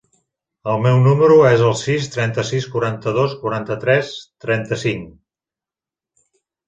[0.71, 4.13] El meu número es el sis, trenta-sis, quaranta-dos, quaranta-tres,
[4.47, 5.09] trenta-cinc.